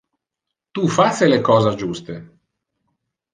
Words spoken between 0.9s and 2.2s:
face le cosa juste.